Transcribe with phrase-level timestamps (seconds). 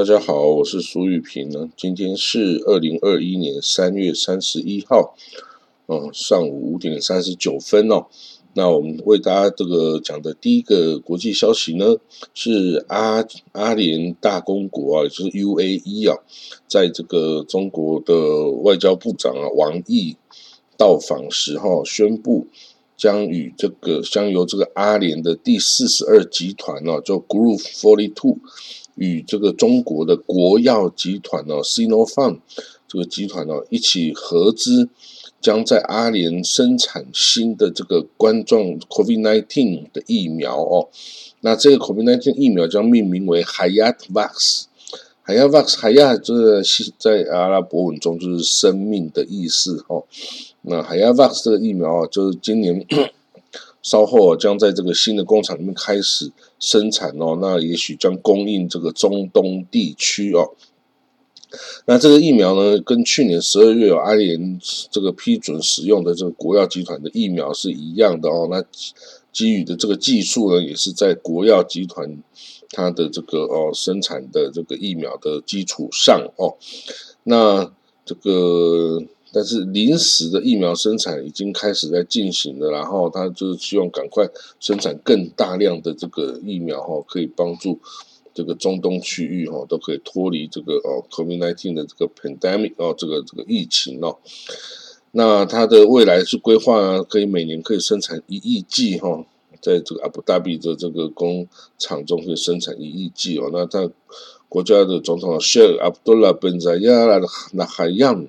[0.00, 1.68] 大家好，我是苏玉平呢。
[1.76, 5.14] 今天是二零二一年三月三十一号，
[5.88, 8.06] 嗯，上午五点三十九分哦。
[8.54, 11.96] 那我们为大家这个讲的第一个国际消息呢，
[12.32, 13.22] 是阿
[13.52, 16.16] 阿联大公国啊，就是 UAE 啊，
[16.66, 20.16] 在这个中国的外交部长啊王毅
[20.78, 22.46] 到访时候宣布。
[22.96, 28.36] 将与这个将由这个阿联的第四十二集团呢，叫 Group Forty Two，
[29.00, 32.40] 与这个中国的国药集团呢，Sinopharm
[32.86, 34.90] 这个集团呢一起合资，
[35.40, 40.88] 将在阿联生产新的这个冠状 COVID-19 的疫苗哦。
[41.40, 44.64] 那这个 COVID-19 疫苗将命名为 Hayat Vax。
[45.24, 50.04] Hayat Vax，Hayat 这是在阿拉伯文中就是生命的意思哦。
[50.60, 52.86] 那 Hayat Vax 这个疫苗啊，就是今年
[53.80, 56.30] 稍后啊，将在这个新的工厂里面开始
[56.60, 57.36] 生产哦。
[57.40, 60.54] 那也许将供应这个中东地区哦。
[61.86, 64.60] 那这个疫苗呢，跟去年十二月有阿联
[64.92, 68.46] 这个批准使用的这个国药集团的疫苗是一样的哦。
[68.48, 68.64] 那
[69.32, 72.22] 基于的这个技术呢，也是在国药集团
[72.70, 76.54] 它的这个哦生产的这个疫苗的基础上哦。
[77.24, 77.72] 那
[78.04, 79.02] 这个。
[79.32, 84.28] 但是临时的疫苗生产已经开始在进行了，然后他就是希望赶快
[84.58, 87.78] 生产更大量的这个疫苗哈，可以帮助
[88.34, 94.18] 这个中东区域哈都可以脱离这个哦 COVID-19 的这个 pandemic 哦这个这个疫情哦。
[95.12, 99.24] 那它的未来是规划可以每年可以生产一亿剂哈，
[99.60, 101.46] 在这个阿布达比的这个工
[101.78, 103.50] 厂中可以生产一亿剂哦。
[103.52, 103.88] 那他
[104.48, 107.24] 国家的总统 Sheikh Abdullah bin Zayed Al
[107.54, 108.28] Nahyan。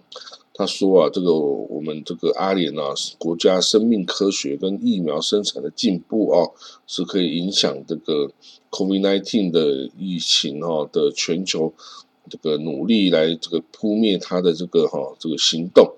[0.61, 6.47] 他说啊，这个我们这个阿联啊，国家生命科学跟疫苗生产的进步啊，
[6.85, 8.31] 是可以影响这个
[8.69, 11.73] COVID-19 的疫情哈的全球
[12.29, 15.95] 这个努力来这个扑灭它的这个哈这个行动。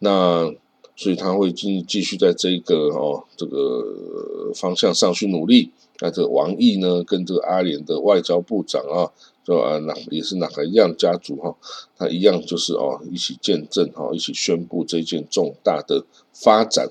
[0.00, 0.52] 那
[0.96, 5.70] 所以他会继继续在这个哦这个方向上去努力。
[6.00, 9.12] 那这王毅呢，跟这个阿联的外交部长啊。
[9.46, 11.54] 就啊，那也是哪个一样家族哈，
[11.98, 16.90] 他一样就是哦，一起见证哈，一起宣布这件重大的发展。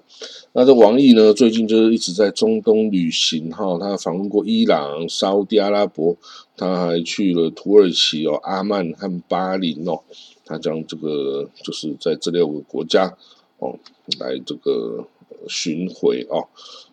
[0.52, 6.16] 那这王毅呢，最近就是一直在中东旅行哈，他访问过伊朗、沙地阿拉伯，
[6.56, 10.02] 他还去了土耳其哦、阿曼和巴林哦，
[10.46, 13.18] 他将这个就是在这六个国家
[13.58, 13.80] 哦
[14.20, 15.08] 来这个
[15.48, 16.48] 巡回哦，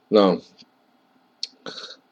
[0.09, 0.39] 那。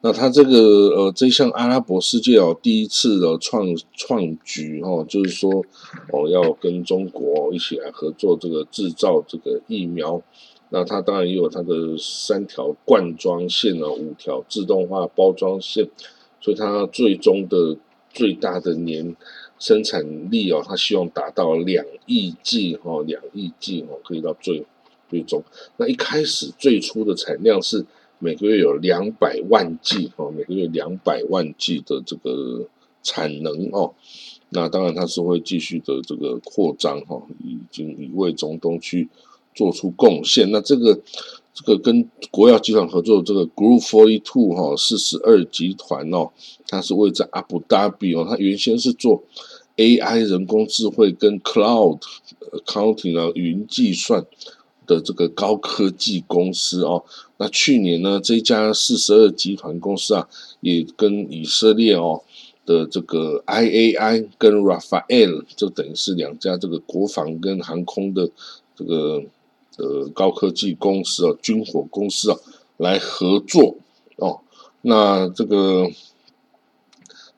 [0.01, 0.57] 那他这个
[0.95, 5.65] 呃，这项阿拉伯世界哦，第一次的创创举哦，就是说
[6.13, 10.21] 哦，要跟中国一起来合作这个制造这个疫苗。
[10.69, 15.89] 那他当然也有他的三条灌装线啊，五条自动化包装线，
[16.39, 17.75] 所以他最终的
[18.13, 19.13] 最大的年
[19.57, 24.65] 生产力哦，他希望达到两亿剂哈，两亿剂哦，可以到最
[25.09, 25.43] 最终。
[25.75, 27.85] 那一开始最初的产量是。
[28.19, 32.67] 每个月有两百万剂哦，每个月两百万剂的这个
[33.01, 33.93] 产能哦，
[34.49, 39.07] 那当然它是会继续的这个扩张哈，已经已为中东区
[39.55, 40.51] 做出贡献。
[40.51, 40.99] 那这个
[41.53, 46.31] 这个跟国药集团合作的这个 Group Forty Two 哈四十二集团哦，
[46.67, 49.23] 它是位在阿布达比哦，它原先是做
[49.77, 52.01] AI 人工智慧跟 Cloud
[52.51, 54.25] Accounting 啊云计算。
[54.89, 57.05] 的这个高科技公司哦，
[57.37, 60.27] 那去年呢，这家四十二集团公司啊，
[60.61, 62.23] 也跟以色列哦
[62.65, 68.31] 的这个 IAI 跟 Rafael，就等于是两家这个国防跟航空的
[68.75, 69.21] 这个
[69.77, 72.37] 呃高科技公司啊，军火公司啊，
[72.77, 73.77] 来合作
[74.15, 74.39] 哦。
[74.81, 75.91] 那这个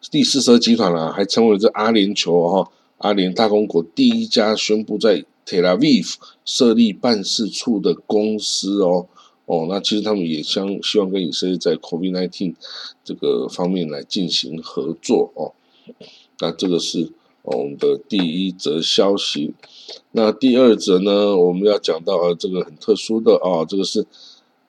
[0.10, 6.16] 第四十二集团啊，还成为这阿联酋哈阿联大公国第一家宣布在 Tel Aviv
[6.46, 9.08] 设立办事处的公司哦
[9.46, 12.54] 哦，那其实他们也相希望跟以色列在 COVID-19
[13.04, 15.52] 这个方面来进行合作哦。
[16.40, 17.12] 那这个是
[17.42, 19.54] 我们的第一则消息。
[20.12, 24.06] 那第二则呢，我们要讲到呃这个很特殊的哦，这个是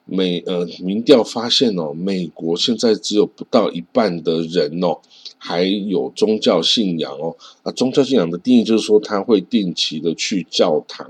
[0.06, 4.98] 美呃民调发现哦，美国现在只有不到一半的人哦。
[5.44, 11.04] 还有宗教信仰哦，啊，宗教信仰的定义就是说，他会定期的去教堂，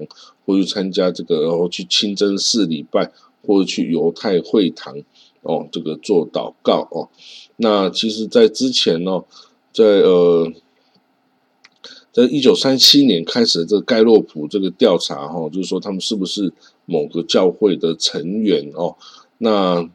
[0.46, 3.12] 或者参加这个，然后去清真寺礼拜，
[3.46, 4.96] 或者去犹太会堂
[5.42, 7.10] 哦，这个做祷告哦。
[7.56, 9.22] 那其实，在之前呢，
[9.70, 10.50] 在呃，
[12.10, 16.50] 在一九三七年开始的这个盖洛普这个调查哈，就是说他们是不是
[16.86, 18.96] 某个教会的成员哦？
[19.36, 19.86] 那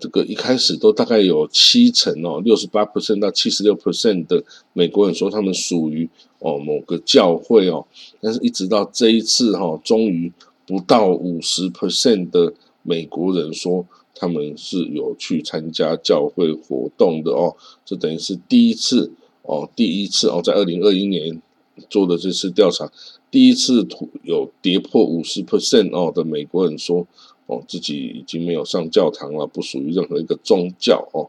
[0.00, 4.42] 这个一开始都大概有七成哦，六十八 percent 到七十六 percent 的
[4.72, 6.08] 美国人说他们属于
[6.38, 7.86] 哦某个教会哦，
[8.20, 10.32] 但是一直到这一次哈，终于
[10.66, 17.54] 不到五十 percent 的美国人说他们是有去参加教会活动的哦，
[17.84, 19.12] 这等于是第一次
[19.42, 21.42] 哦，第一次哦，在二零二一年
[21.90, 22.90] 做的这次调查，
[23.30, 23.86] 第一次
[24.22, 27.06] 有跌破五十 percent 哦的美国人说。
[27.50, 31.28] 哦，自己已经没有上教堂了，不属于任何一个宗教哦。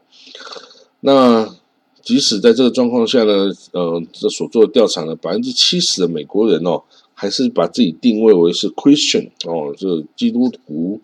[1.00, 1.52] 那
[2.00, 6.82] 即使在这个状况下呢，呃，这所做的调查呢，百分之七十的美国人哦，
[7.12, 11.00] 还是把自己定位为是 Christian 哦，是基督徒。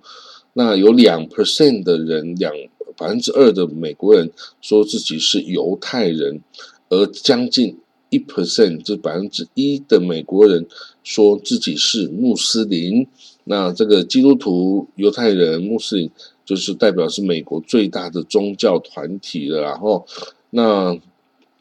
[0.53, 2.53] 那有两 percent 的人，两
[2.97, 4.31] 百分之二的美国人
[4.61, 6.41] 说自己是犹太人，
[6.89, 7.77] 而将近
[8.11, 10.67] 一 percent，这百分之一的美国人
[11.03, 13.07] 说自己是穆斯林。
[13.51, 16.11] 那这个基督徒、犹太人、穆斯林，
[16.45, 19.63] 就是代表是美国最大的宗教团体了。
[19.63, 20.07] 然后，
[20.51, 20.95] 那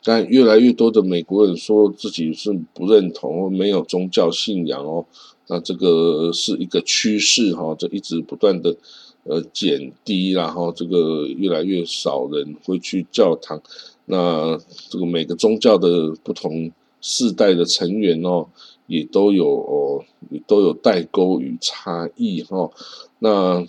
[0.03, 5.05] 但越来越多的美国人说自己是不认同没有宗教信仰哦。
[5.47, 8.75] 那这个是一个趋势哈，这一直不断的
[9.23, 13.61] 呃减低，然后这个越来越少人会去教堂。
[14.07, 16.69] 那这个每个宗教的不同
[16.99, 18.47] 世代的成员哦。
[18.87, 22.71] 也都有哦，也都有代沟与差异哈。
[23.19, 23.63] 那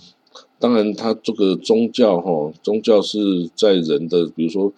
[0.59, 4.73] 当然，他这个宗教哈，宗教是在人的比如说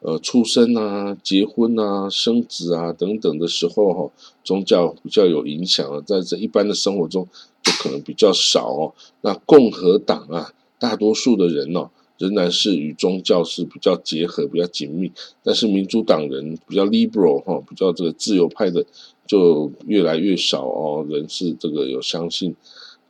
[0.00, 4.10] 呃出生啊、结婚啊、生子啊等等的时候哈，
[4.44, 6.02] 宗教比较有影响啊。
[6.06, 7.26] 在这一般的生活中，
[7.62, 8.92] 就可能比较少哦。
[9.22, 11.88] 那共和党啊，大多数的人哦。
[12.16, 15.10] 仍然是与宗教是比较结合、比较紧密，
[15.42, 18.86] 但是民主党人比较 liberal 哈，比较这个自由派的
[19.26, 22.54] 就越来越少哦，人是这个有相信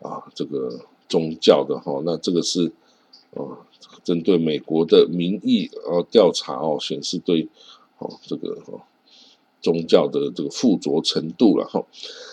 [0.00, 2.72] 啊这个宗教的哈，那这个是
[3.32, 3.58] 哦
[4.02, 7.48] 针对美国的民意哦调查哦显示对
[7.98, 8.80] 哦这个哦
[9.60, 11.84] 宗教的这个附着程度了哈，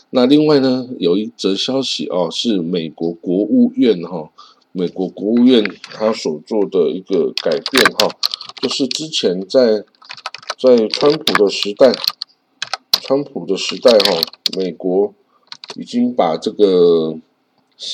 [0.10, 4.31] 那另外呢有一则消息哦是美国国务院哈。
[4.74, 8.07] 美国国务院他所做的一个改变哈，
[8.62, 9.84] 就是之前在
[10.57, 11.92] 在川普的时代，
[13.12, 14.22] 川普的时代哈，
[14.56, 15.13] 美国
[15.75, 17.13] 已经把这个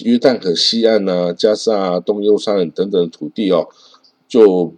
[0.03, 3.67] 约旦河西岸啊、加沙、东优沙等等等土地哦，
[4.27, 4.71] 就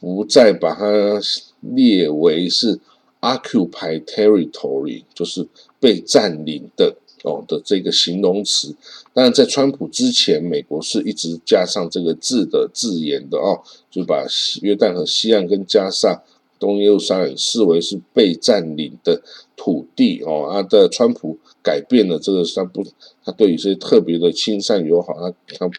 [0.00, 1.20] 不再把它
[1.60, 2.80] 列为是
[3.20, 5.46] occupied territory，就是
[5.78, 6.96] 被占领的。
[7.24, 8.74] 哦的这个形容词，
[9.12, 14.26] 但在川普之前，美国是一直加上这个字的字眼的哦，就把
[14.62, 16.20] 约旦河西岸跟加沙、
[16.62, 19.20] 东耶路撒冷视为是被占领的
[19.56, 20.46] 土地哦。
[20.48, 22.84] 啊的川普改变了这个，他不，
[23.24, 25.70] 他对于这些特别的亲善友好，他他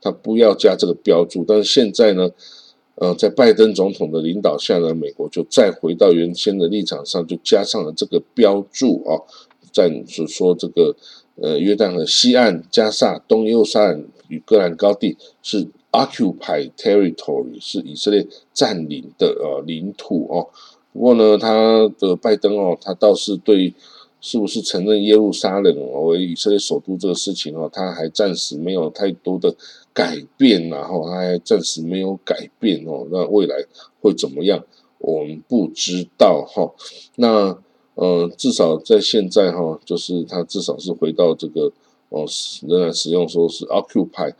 [0.00, 1.44] 他不要加这个标注。
[1.46, 2.28] 但是现在呢，
[2.96, 9.22] 呃，在拜登总统的领导下呢，美国就再回到原先的立场上，就加上了这个标注哦。
[9.72, 10.96] 在是说这个
[11.36, 20.48] 呃约旦河西岸、加沙、东耶路撒冷与戈兰高地是 occupy territory，是以色列占领的呃领土哦。
[20.92, 23.72] 不过呢，他的拜登哦，他倒是对
[24.20, 25.74] 是不是承认耶路撒冷
[26.06, 29.54] 为以色列首都这个事情哦，他还暂时没有太多的
[29.92, 33.06] 改变，然后他还暂时没有改变哦。
[33.10, 33.54] 那未来
[34.02, 34.64] 会怎么样，
[34.98, 36.74] 我们不知道哈。
[37.16, 37.56] 那。
[37.96, 41.70] 呃，至少在现在哈，就是他至少是回到这个
[42.08, 42.26] 哦，
[42.66, 44.34] 仍然使用说是 occupy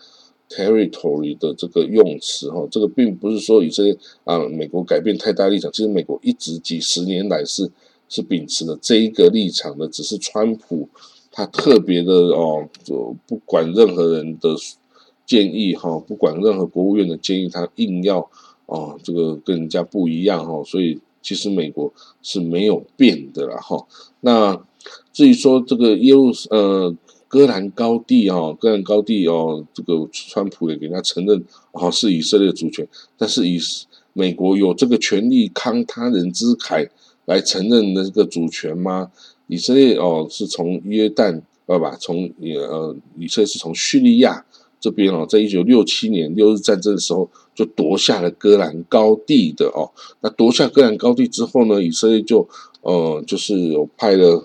[0.48, 2.66] territory 的这个用词哈。
[2.70, 5.70] 这个并不是说以色列啊，美国改变太大立场。
[5.72, 7.70] 其实美国一直几十年来是
[8.08, 10.88] 是秉持的这一个立场的，只是川普
[11.30, 14.54] 他特别的哦，就不管任何人的
[15.26, 18.30] 建议哈，不管任何国务院的建议，他硬要
[18.66, 21.00] 哦，这个跟人家不一样哈，所以。
[21.26, 23.86] 其实美国是没有变的了哈。
[24.20, 24.62] 那
[25.10, 26.94] 至于说这个耶路呃
[27.35, 32.87] 戈兰高地哈，戈兰高地哦，这个川普也给他承认哦是以色列主权，
[33.19, 33.59] 但是以
[34.12, 36.88] 美国有这个权利慷他人之慨
[37.25, 39.11] 来承认那个主权吗？
[39.49, 44.45] 以色列哦是从约旦呃吧，从呃以色列是从叙利亚。
[44.79, 49.91] 这边哦，在一九六七年六日战争的时候，就夺下了戈兰高地的哦。
[50.21, 52.47] 那夺下戈兰高地之后呢，以色列就
[52.83, 54.45] 呃，就是有派了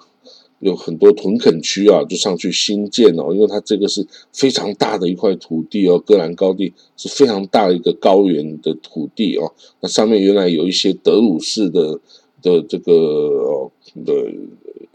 [0.60, 3.34] 有很多屯垦区啊，就上去新建哦。
[3.34, 9.52] 因为它这个是非常大的一块土地哦，戈兰高地是非常大的一个高原的土地哦。
[9.82, 12.00] 那上面原来有一些德鲁士的
[12.42, 13.72] 的这个哦
[14.06, 14.14] 的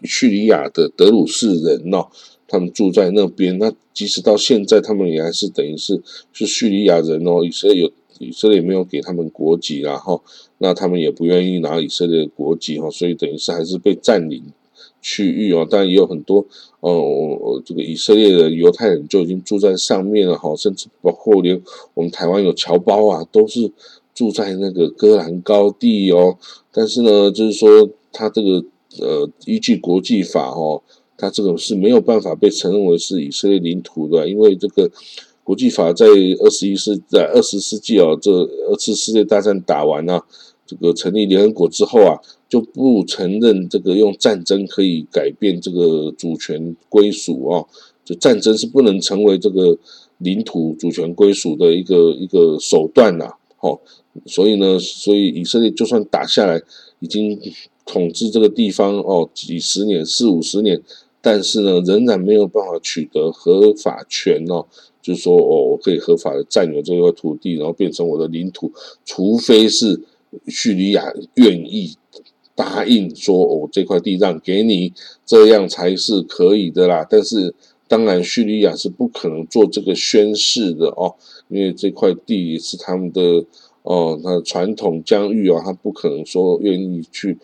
[0.03, 2.07] 叙利亚的德鲁士人哦。
[2.47, 6.01] 他们住在那边，那即使到现在，他们也还是等于是
[6.33, 7.43] 是叙利亚人哦。
[7.43, 7.91] 以色列有
[8.21, 10.23] 以色列没有给他们国籍，然后
[10.59, 14.45] 那他们也不愿意拿以色列的国籍哈，所以等于是还是被占领
[15.05, 15.69] 区域哦。
[15.71, 16.47] 当然也有很多
[16.81, 21.61] 哦，这个以色列的犹太人就已经住在上面了哈，甚至包括连
[21.93, 23.71] 我们台湾有侨胞啊，都是
[24.15, 26.39] 住在那个戈兰高地哦。
[26.73, 28.65] 但是呢，就是说他这个
[29.01, 30.83] 呃，依据国际法哦，
[31.19, 34.91] 他这个是没有办法被承认为是以色列领土的，因为这个。
[35.47, 40.25] 国际法在二十一世在二十世纪啊，这二次世界大战打完啊，
[40.67, 42.19] 这个成立联合国之后啊，
[42.49, 47.65] 就不承认这个用战争可以改变这个主权归属啊，
[48.05, 49.79] 就战争是不能成为这个
[50.19, 53.81] 领土主权归属的一个一个手段呐，好，
[54.27, 56.61] 所以呢，所以以色列就算打下来，
[57.01, 57.39] 已经
[57.85, 60.81] 统治这个地方哦几十年四五十年，
[61.21, 64.67] 但是呢，仍然没有办法取得合法权哦。
[65.03, 68.73] 就是说，哦，我可以合法的占有这块土地，然后变成我的领土，
[69.05, 70.01] 除非是
[70.47, 71.97] 叙利亚愿意
[72.55, 74.93] 答应说，哦，这块地让给你，
[75.27, 77.07] 这样才是可以的啦。
[77.09, 77.55] 但是，
[77.89, 81.15] 当然，叙利亚是不可能做这个宣誓的哦，
[81.49, 83.45] 因为这块地是他们的
[83.83, 87.39] 哦，那传统疆域啊，他不可能说愿意去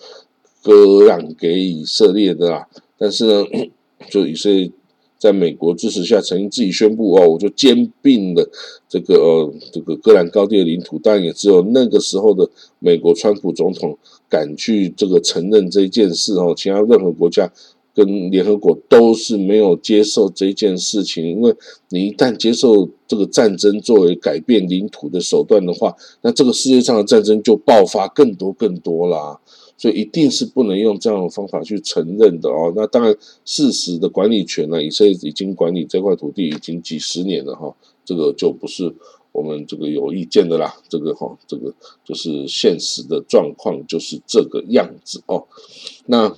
[0.63, 2.69] 割让给以色列的啦。
[2.97, 3.45] 但是呢，
[4.11, 4.71] 就以色列。
[5.21, 8.51] 在美国支持下，曾经自己宣布哦，我就兼并了
[8.89, 12.49] 这个呃这个戈兰高地的领土，但也只有那个时候的
[12.79, 13.99] 美国川普总统
[14.31, 17.53] 敢去这个承认这件事哦，其他任何国家
[17.95, 21.55] 跟联合国都是没有接受这件事情，因为
[21.91, 29.39] 你一旦接受这个战争作为改变领土的手段的话，那这个世界上的战争就爆发更多更多啦。
[29.81, 32.71] 所以一定是不能用这样的方法去承认的哦。
[32.77, 38.95] 那当然，事实的管理权呢，以色列已经管理这块土地已经几十年了哈，这个就不是
[39.33, 40.77] 我们这个有意见的啦。
[40.91, 41.73] 这个哈，这个
[42.05, 45.47] 就是现实的状况就是这个样子哦。
[46.05, 46.37] 那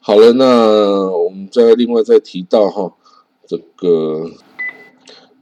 [0.00, 2.96] 好了，那我们再另外再提到哈，
[3.46, 4.28] 这个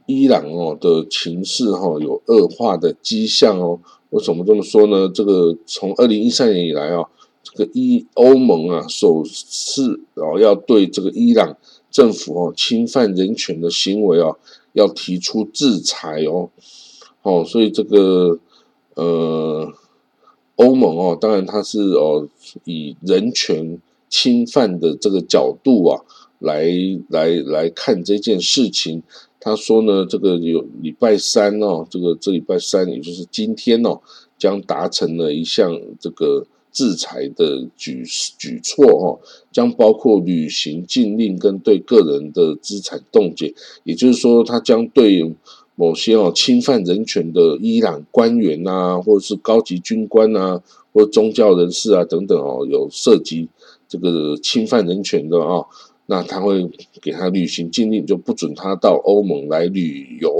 [0.05, 3.79] 伊朗哦的情势哈有恶化的迹象哦。
[4.15, 5.11] 为什么这么说呢？
[5.13, 7.03] 这个从二零一三年以来啊，
[7.43, 11.57] 这个伊欧盟啊首次哦要对这个伊朗
[11.91, 14.31] 政府哦侵犯人权的行为啊
[14.71, 16.49] 要提出制裁哦，
[17.23, 18.39] 哦，所以这个
[18.93, 19.73] 呃
[20.55, 22.25] 欧盟哦，当然它是哦
[22.63, 26.01] 以人权侵犯的这个角度啊
[26.39, 26.65] 来
[27.09, 29.03] 来来看这件事情。
[29.45, 34.01] 他说呢，这个有礼拜三哦，这个这礼拜三，也就是今天哦，
[34.39, 38.03] 将达成了一项这个制裁的举
[38.39, 39.19] 举措哦，
[39.51, 45.35] 将包括履行禁令跟对个人的资产冻结，也就是说，他将对
[45.75, 50.59] 某些哦侵犯人权的伊朗官员啊，或者是高级军官啊，
[50.91, 53.47] 或宗教人士啊等等哦，有涉及
[53.87, 55.63] 这个侵犯人权的啊。
[56.07, 56.69] 那他会
[57.01, 60.35] 给他履行禁令，就不准他到欧盟来旅游，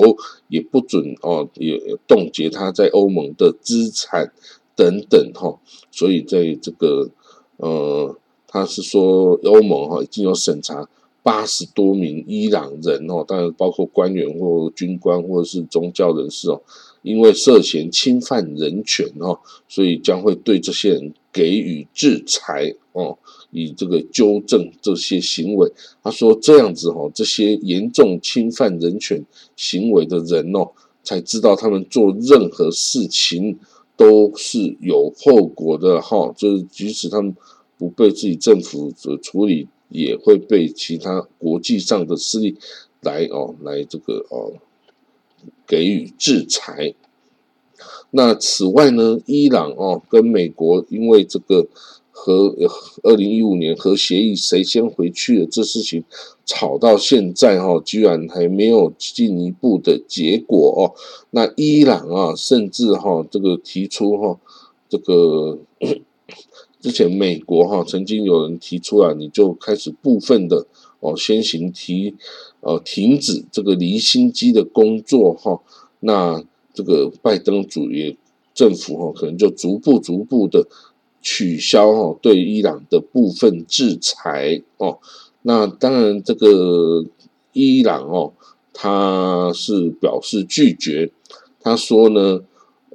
[0.48, 4.32] 也不准哦，也冻结他在欧盟的资产
[4.76, 5.60] 等等哈。
[5.92, 7.10] 所以在这个
[7.58, 8.16] 呃，
[8.48, 10.88] 他是说欧盟哈已经有审查
[11.24, 16.62] 八十多名伊朗人哦，当然包括官员或军官或者是宗教人士哦，
[17.02, 23.18] 因为涉嫌侵犯人权哦，所以将会对这些人给予制裁哦。
[23.56, 25.72] 以这个纠正这些行为，
[26.04, 30.72] 他说这样子哈，这些严重侵犯人权行为的人哦，
[31.04, 33.58] 才知道他们做任何事情
[33.96, 37.34] 都是有后果的哈，就是即使他们
[37.78, 42.58] 不被自己政府所处理，也会被其他国际上的势力
[43.00, 44.52] 来哦来这个哦
[45.66, 46.94] 给予制裁。
[48.12, 51.68] 那此外呢，伊朗哦跟美国因为这个。
[52.18, 52.56] 和
[53.04, 56.02] 二零一五年核协议谁先回去的这事情
[56.46, 60.96] 吵到现在哈，居然还没有进一步的结果哦。
[61.32, 64.40] 那伊朗啊，甚至哈这个提出哈
[64.88, 65.60] 这个
[66.80, 70.66] 之前美国哈曾经有人提出啊，你就开始部分的
[71.02, 72.16] 哦先行提
[72.62, 75.62] 呃停止这个离心机的工作哈。
[76.00, 76.42] 那
[76.74, 78.18] 这个拜登主义
[78.54, 80.66] 政府哈可能就逐步逐步的。
[81.26, 85.00] 取消哦对伊朗的部分制裁哦，
[85.42, 87.04] 那当然这个
[87.52, 88.34] 伊朗哦，
[88.72, 91.12] 他是表示拒绝。
[91.60, 92.42] 他说呢，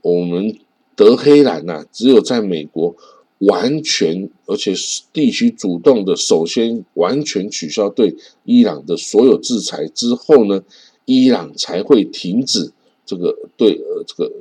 [0.01, 0.57] 我们
[0.95, 2.95] 德黑兰呐，只有在美国
[3.39, 10.63] 完全而且是必须主动的，首先完全取消对伊朗的所有制裁之后呢，
[11.05, 12.71] 伊朗才会停止。
[13.05, 14.33] 这个对呃这个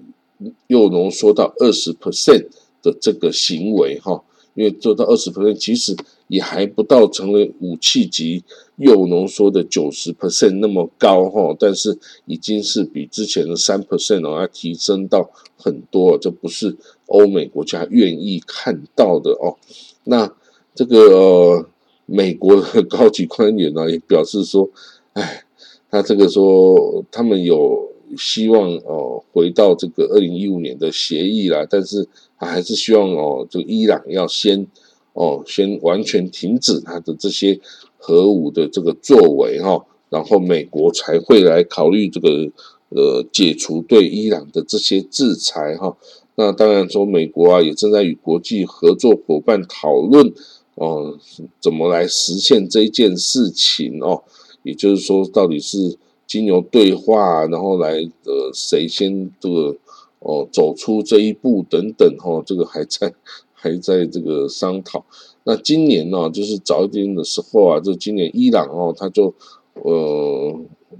[0.68, 2.46] 铀浓缩到二十 percent
[2.82, 5.96] 的这个行为哈，因为做到二十 percent，其实
[6.28, 8.44] 也还不到成为武器级
[8.78, 16.76] 铀浓缩的九十 percent 那么高哈，但是已经是比之前的三 percent 哦要提升到很多，这不是
[17.08, 19.58] 欧美国家愿意看到的哦。
[20.06, 20.34] 那
[20.76, 21.68] 这个
[22.06, 24.70] 美国的高级官员呢也表示说，
[25.14, 25.44] 哎，
[25.92, 34.68] 他这个说他们有希望哦回到这个二零一五年的协议啦，但是他还是希望哦，这个伊朗要先
[35.14, 37.60] 哦先完全停止他的这些
[37.98, 42.52] 核武的这个作为哈，然后美国才会来考虑这个
[42.90, 45.98] 呃解除对伊朗的这些制裁哈。
[46.36, 50.34] 那当然说美国啊也正在与国际合作伙伴讨论。
[50.76, 51.20] 哦，
[51.60, 54.24] 怎么来实现这件事情哦？
[54.64, 55.98] 也就是说，到底是
[56.30, 59.76] 经由对话，然后来呃，谁先这个
[60.20, 63.12] 哦走出这一步等等哈， 这个还在
[63.52, 65.04] 还在这个商讨。
[65.44, 69.34] 那今年呢，就是早一点的时候啊，就今年伊朗哦，他就
[69.74, 70.56] 呃，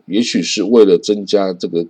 [0.08, 1.86] 也许是为了增加这个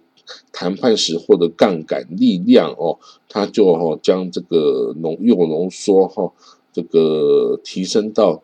[0.52, 6.32] 谈判时获得杠杆力量哦，他就哈将这个浓铀浓缩哈。
[6.74, 8.44] 这个提升到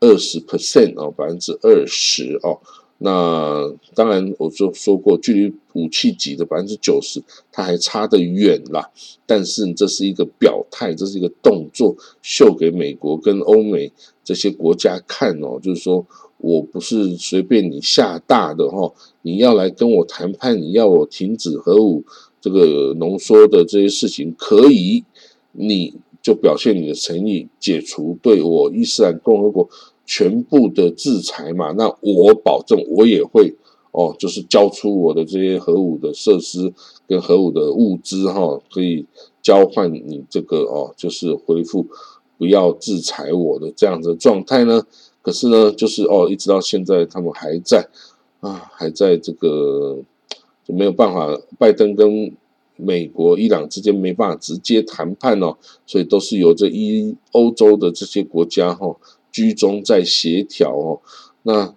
[0.00, 2.60] 二十 percent 哦，百分之二十哦。
[2.98, 7.22] 那当然，我就说过，距离武器级的百分之九十，
[7.52, 8.90] 它还差得远啦。
[9.26, 13.92] 但是这是一个表态，这是一个动作，秀给美国跟欧美
[14.24, 15.58] 这些国家看哦。
[15.62, 16.06] 就是说
[16.38, 18.92] 我不是随便你下大的哈，
[19.22, 22.04] 你要来跟我谈判，你要我停止核武
[22.40, 25.04] 这个浓缩的这些事情，可以
[25.52, 25.94] 你。
[26.22, 29.70] 就表现你的诚意，解除对我伊斯兰共和国
[30.06, 31.72] 全部的制裁嘛？
[31.72, 33.54] 那我保证，我也会
[33.90, 36.72] 哦，就是交出我的这些核武的设施
[37.06, 39.04] 跟核武的物资哈，可以
[39.42, 41.86] 交换你这个哦，就是回复
[42.38, 44.86] 不要制裁我的这样的状态呢。
[45.20, 47.88] 可是呢，就是哦，一直到现在他们还在
[48.40, 49.98] 啊，还在这个
[50.64, 52.32] 就没有办法，拜登跟。
[52.78, 58.94] 美国、伊朗之间没办法直接谈判哦，所以都是由这一欧洲的这些国家哈
[59.36, 61.00] 居中在协调哦。
[61.42, 61.74] 那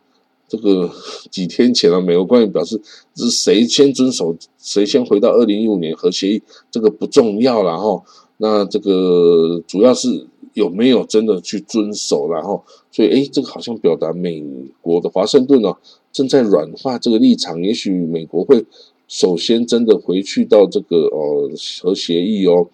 [0.48, 0.89] 这个
[1.30, 2.82] 几天前啊，美国官员表示，
[3.15, 6.41] 是谁先遵守，谁先回到二零一五年核协议，
[6.72, 8.02] 这个不重要了哈。
[8.38, 14.41] 那这个主要是有没有真的去遵守然后，所以哎，这个好像表达美
[14.82, 15.78] 国的华盛顿哦
[16.13, 18.65] 正在软化这个立场，也许美国会。
[19.12, 21.50] 首先，真的回去到这个哦
[21.82, 22.69] 核协议哦，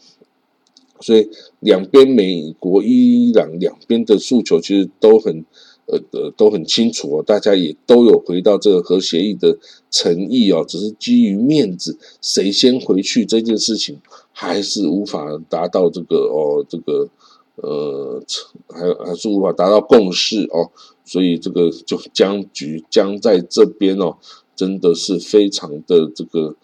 [1.00, 1.30] 所以
[1.60, 5.46] 两边美国、伊朗两边的诉求其实都很
[5.86, 9.58] 呃呃都很清楚哦，大家也都有回到这个核协议的
[9.92, 14.00] 诚意哦，只是基于面子，谁先回去这件事情
[14.32, 17.10] 还是无法达到这个哦这个
[17.56, 18.24] 呃
[18.70, 20.72] 还还是无法达到共识哦，
[21.04, 24.18] 所以这个就僵局僵在这边哦。
[24.58, 26.56] 真的是非常的这个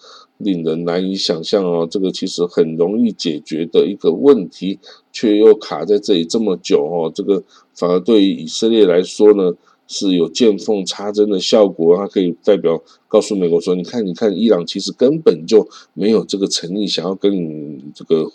[0.43, 4.79] 令人难以想象哦，这个其实很容易解决的一个问题，
[5.11, 9.53] 却又卡在这里这么久哦，这个反而对于以色列来说呢
[9.87, 18.31] 是有见缝插针的效果，它可以代表告诉美国说，你看，你看，伊朗其实根本就没有这个诚意想要跟你这个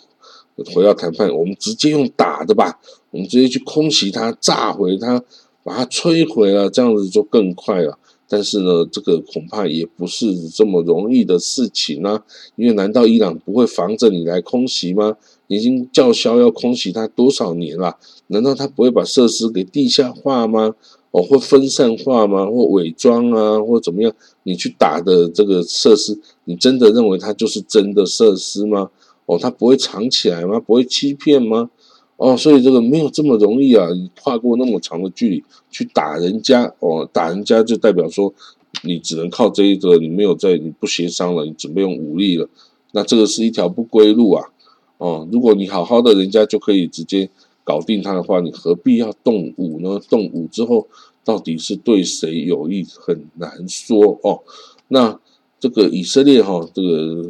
[0.73, 2.79] 回到谈判，我们直接用打的吧，
[3.11, 5.23] 我们直接去空袭它，炸毁它，
[5.63, 7.97] 把它摧毁了，这样子就更快了。
[8.29, 12.23] 但是呢，这个恐怕也不是这么容易的事情啊！
[12.55, 15.15] 因为难道伊朗不会防着你来空袭吗？
[15.47, 17.97] 已经叫嚣要空袭它多少年了？
[18.27, 20.75] 难道他不会把设施给地下化吗？
[21.11, 22.45] 哦，或分散化吗？
[22.45, 24.13] 或伪装啊，或怎么样？
[24.43, 28.89] 你去打的这个设施，你真的认为它就是真的设施吗？
[29.25, 30.59] 哦，它不会藏起来吗？
[30.59, 31.69] 不会欺骗吗？
[32.17, 33.87] 哦，所以这个没有这么容易啊！
[33.91, 38.33] 你跨过那么长的距离去打人家，哦，打人家就代表说
[38.81, 42.49] 你只能靠这一个，你没有在，你不协商了，你准备用武力了，
[42.93, 44.49] 那这个是一条不归路啊！
[44.97, 47.29] 哦，如果你好好的，人家就可以直接
[47.63, 50.01] 搞定他的话，你何必要动武呢？
[50.09, 50.87] 动武之后
[51.23, 54.41] 到底是对谁有益，很难说哦。
[54.87, 55.19] 那
[55.59, 57.29] 这个以色列哈，这个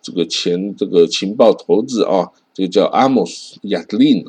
[0.00, 2.30] 这个前这个情报头子啊。
[2.56, 4.24] 这个叫阿莫斯亚特林，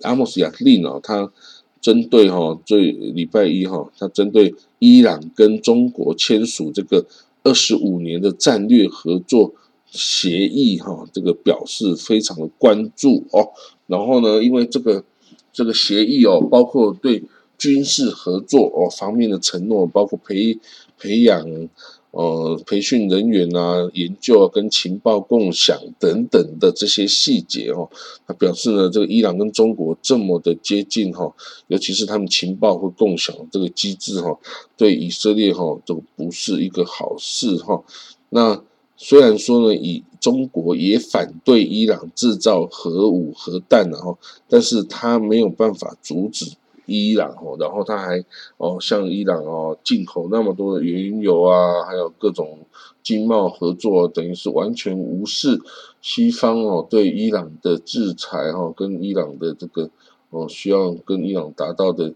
[0.00, 1.30] 阿莫斯亚特林哦，他
[1.78, 7.04] 针对哈，最礼拜一哈，他针对伊朗跟中国签署这个
[7.42, 9.52] 二十五年的战略合作
[9.90, 13.50] 协议哈，这个表示非常的关注哦。
[13.86, 15.04] 然后呢，因为这个
[15.52, 17.22] 这个协议哦，包括对
[17.58, 20.58] 军事合作哦方面的承诺，包括培
[20.98, 21.46] 培养
[22.12, 27.88] 呃，培训人员啊，研究啊，跟情报共享等等的这些细节哦，
[28.26, 31.32] 他表示呢，这个伊朗跟中国这么的接近哈，
[31.68, 34.36] 尤其是他们情报会共享这个机制哈，
[34.76, 37.80] 对以色列哈都不是一个好事哈。
[38.30, 38.60] 那
[38.96, 44.18] 虽然说呢，以中国也反对伊朗制造核武核弹然后，
[44.48, 46.46] 但是他没有办法阻止。
[46.90, 48.24] 伊朗哦，然后他还
[48.56, 52.58] 哦向伊朗哦进口那么多的原油啊，还有各种
[53.02, 55.60] 经贸合作，等于是完全无视
[56.02, 59.88] 西方哦对伊朗的制裁哈，跟伊朗的这个
[60.30, 62.12] 哦需要跟伊朗达到的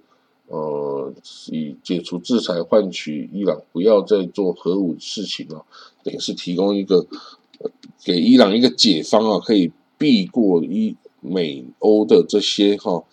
[0.48, 1.12] 呃
[1.52, 5.64] 以解除制裁换取伊朗不要再做核武事情哦，
[6.02, 7.06] 等于是提供一个
[8.04, 13.04] 给伊朗一个解方啊，可以避过伊美欧的这些哈。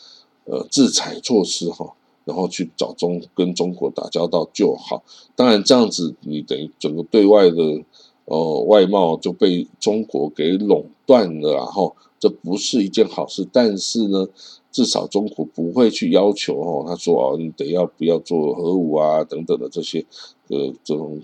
[0.52, 1.94] 呃，制裁措施哈，
[2.26, 5.02] 然后去找中跟中国打交道就好。
[5.34, 7.82] 当然这样子，你等于整个对外的
[8.26, 13.48] 呃外贸就被中国给垄断了，然后这不是一件好事。
[13.50, 14.28] 但是呢，
[14.74, 20.06] 至少中国不会去要求哦，他说哦，你得要不要做核武啊等等的这些
[20.50, 21.22] 呃这种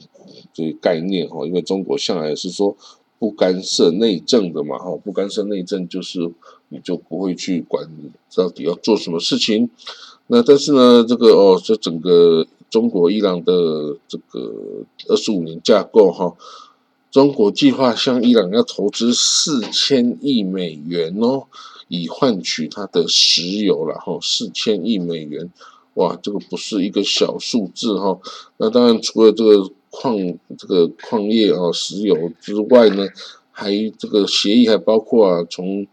[0.54, 2.74] 这些概念哈，因为中国向来是说
[3.20, 6.32] 不干涉内政的嘛哈，不干涉内政就是。
[6.70, 7.90] 你就不会去管
[8.36, 9.70] 到底要做什么事情，
[10.28, 14.54] 那但是呢，这个哦，这整个中国伊朗的这个
[15.08, 16.36] 二十五年架构哈，
[17.10, 21.46] 中国计划向伊朗要投资四千亿美元哦，
[21.88, 25.50] 以换取它的石油然后四千亿美元，
[25.94, 28.20] 哇，这个不是一个小数字哈。
[28.58, 30.18] 那当然除了这个矿
[30.58, 33.08] 这个矿业啊石油之外呢，
[33.52, 35.88] 还这个协议还包括啊从。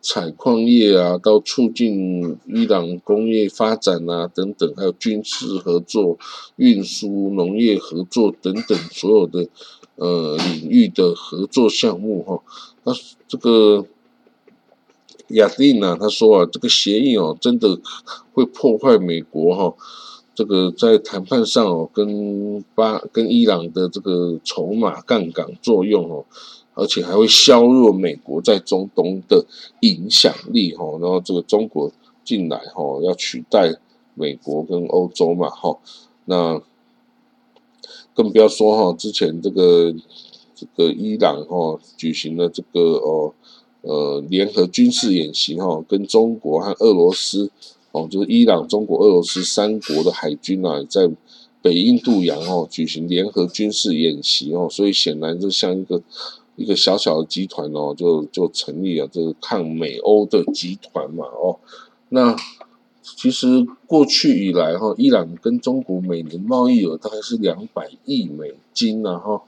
[0.00, 6.16] 采矿业啊，到促进伊朗工业发展啊，等等，还有军事合作、
[6.56, 9.48] 运输、农业合作等等，所有的
[9.96, 12.40] 呃领域的合作项目哈。
[12.84, 12.92] 那
[13.26, 13.84] 这个
[15.28, 17.78] 亚丁呢，他说啊，这个协议哦，真的
[18.32, 19.74] 会破坏美国哈，
[20.34, 26.24] 这个在谈判上哦，跟巴跟伊朗的这个筹码杠杆作用哦。
[26.78, 29.44] 而且还会削弱美国在中东的
[29.80, 31.90] 影响力，哈，然后这个中国
[32.24, 33.74] 进来，哈，要取代
[34.14, 35.76] 美国跟欧洲嘛，哈，
[36.26, 36.62] 那
[38.14, 39.92] 更不要说哈，之前这个
[40.54, 43.34] 这个伊朗哈举行了这个哦
[43.80, 47.50] 呃联合军事演习，哈，跟中国和俄罗斯，
[47.90, 51.10] 哦，就是伊朗、中国、俄罗斯三国的海军啊，在
[51.60, 56.00] 北印度洋哦举行联合军事演习哦，所以显然就像一个。
[56.58, 61.56] 一个小小的集团哦，就就成立了这个抗美欧的集团嘛哦。
[62.08, 62.34] 那
[63.00, 69.40] 其实过去以来哈，伊朗跟中国每年贸易额大概是两百亿美金呐哈。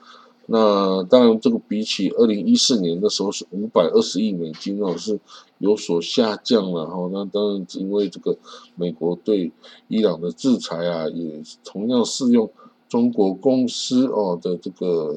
[0.46, 5.18] 那当然这个比起二零一四年的时候是五百二十亿美金哦，是
[5.58, 7.08] 有所下降了哈。
[7.12, 8.38] 那当然因为这个
[8.76, 9.50] 美国对
[9.88, 12.48] 伊朗的制裁啊，也同样适用
[12.88, 15.12] 中国公司哦的这个。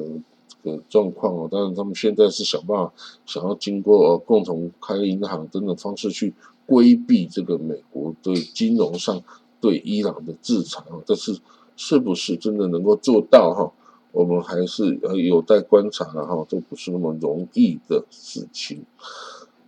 [0.64, 2.94] 的状况哦，当然他们现在是想办法，
[3.26, 6.34] 想要经过呃共同开银行等等方式去
[6.66, 9.22] 规避这个美国对金融上
[9.60, 11.38] 对伊朗的制裁哦，但是
[11.76, 13.72] 是不是真的能够做到哈？
[14.12, 18.86] 我们还是呃有待观察了哈，这不是那么容易的事情。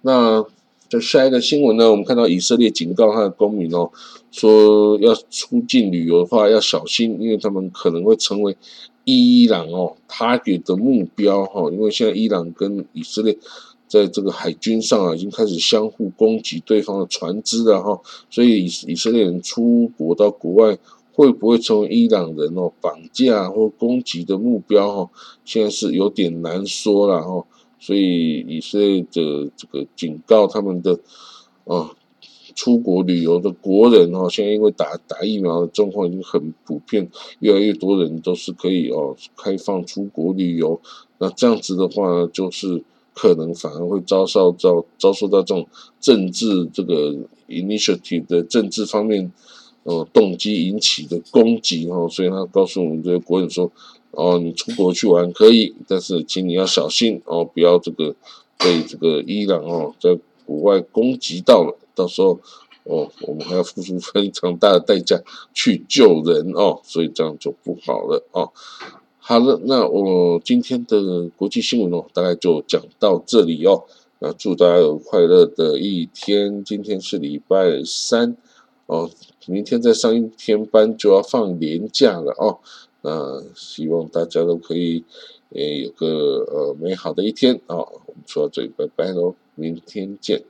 [0.02, 0.46] 那
[1.00, 3.92] 下一个新闻呢，我们看到以色列警告他的公民哦，
[4.32, 8.56] 说要出境旅游的话要小心，因为他们可能会成为。
[9.08, 13.38] 伊朗哦，他给的目标哈，因为现在伊朗跟以色列
[13.88, 20.76] 在这个海军上啊，已经开始相互攻击对方的船只了哈，所以以以色列人出国到国外，
[21.14, 25.12] 会不会成为伊朗人哦绑架或攻击的目标哈？
[25.46, 27.46] 现在是有点难说了哈，
[27.86, 31.00] 所以以色列的这个警告他们的
[31.65, 31.91] 啊。
[32.54, 40.80] 出国旅游的国人哦，现在因为打打疫苗的状况已经很普遍，越来越多人都是可以哦开放出国旅游。
[41.17, 42.82] 那这样子的话，就是
[43.13, 45.67] 可能反而会遭受到遭受到这种
[46.00, 47.13] 政治这个
[47.50, 49.30] initiative 的政治方面
[49.84, 52.08] 呃动机引起的攻击哦。
[52.10, 53.69] 所以他告诉我们这些国人说：
[54.15, 58.15] 哦，你出国去玩可以，但是请你要小心哦，不要这个
[58.58, 61.78] 被这个伊朗哦在国外攻击到了。
[61.93, 62.39] 到时候，
[62.84, 65.21] 哦，我们还要付出非常大的代价
[65.54, 68.51] 去救人哦，所以这样就不好了哦。
[69.17, 73.84] 好了，那我今天的国际新闻哦，大概就讲到这里哦。
[74.19, 76.63] 那祝大家有快乐的一天。
[76.63, 78.36] 今天是礼拜三
[78.86, 79.10] 哦，
[79.47, 82.60] 明天再上一天班就要放年假了哦。
[83.06, 85.04] 那希望大家都可以，
[85.52, 86.08] 诶，有个
[86.52, 87.78] 呃美好的一天啊。
[87.78, 90.44] 我们说到这里，拜拜喽，明天见。